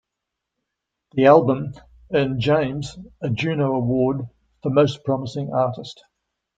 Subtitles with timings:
[1.11, 1.75] The album
[2.11, 4.27] earned James a Juno Award
[4.63, 6.03] for "Most Promising Artist".